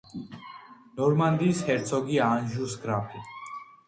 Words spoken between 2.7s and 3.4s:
გრაფი.